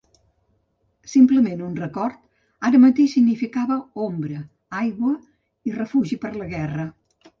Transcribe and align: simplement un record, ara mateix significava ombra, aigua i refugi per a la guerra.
simplement 1.11 1.59
un 1.67 1.75
record, 1.81 2.15
ara 2.69 2.81
mateix 2.85 3.13
significava 3.17 3.77
ombra, 4.07 4.41
aigua 4.81 5.15
i 5.71 5.77
refugi 5.81 6.19
per 6.25 6.33
a 6.35 6.37
la 6.41 6.49
guerra. 6.57 6.89